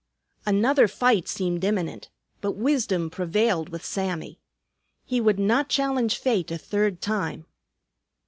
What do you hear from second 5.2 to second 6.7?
would not challenge fate a